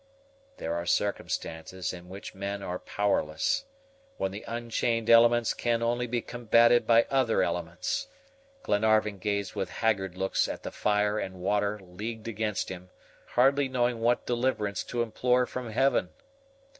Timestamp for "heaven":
15.69-16.09